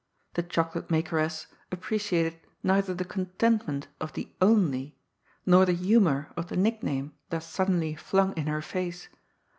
The 0.33 0.41
chocolate 0.41 0.89
makeress 0.89 1.45
appreciated 1.71 2.39
neither 2.63 2.95
the 2.95 3.05
content 3.05 3.67
ment 3.67 3.87
of 3.99 4.13
the" 4.13 4.31
only," 4.41 4.97
nor 5.45 5.63
the 5.63 5.73
humour 5.73 6.33
of 6.35 6.47
the 6.47 6.57
nickname 6.57 7.13
thus 7.29 7.45
suddenly 7.45 7.93
flung 7.93 8.33
in 8.35 8.47
her 8.47 8.63
face. 8.63 9.09